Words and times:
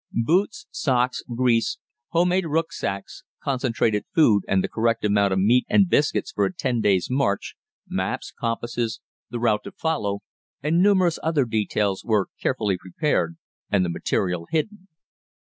Boots, 0.25 0.65
socks, 0.71 1.21
grease, 1.35 1.77
home 2.09 2.29
made 2.29 2.45
rücksacks, 2.45 3.21
concentrated 3.43 4.05
food 4.15 4.41
and 4.47 4.63
the 4.63 4.67
correct 4.67 5.05
amount 5.05 5.31
of 5.31 5.37
meat 5.37 5.67
and 5.69 5.89
biscuits 5.91 6.31
for 6.31 6.43
a 6.45 6.51
ten 6.51 6.81
days' 6.81 7.07
march, 7.11 7.53
maps, 7.87 8.31
compasses, 8.31 8.99
the 9.29 9.37
route 9.37 9.63
to 9.63 9.71
follow, 9.71 10.21
and 10.63 10.81
numerous 10.81 11.19
other 11.21 11.45
details 11.45 12.03
were 12.03 12.29
carefully 12.41 12.79
prepared, 12.79 13.37
and 13.69 13.85
the 13.85 13.89
material 13.89 14.47
hidden. 14.49 14.87